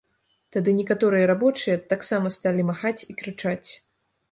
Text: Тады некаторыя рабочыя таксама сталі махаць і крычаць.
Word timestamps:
Тады 0.53 0.71
некаторыя 0.77 1.27
рабочыя 1.33 1.77
таксама 1.93 2.33
сталі 2.39 2.67
махаць 2.73 2.97
і 3.11 3.19
крычаць. 3.23 3.69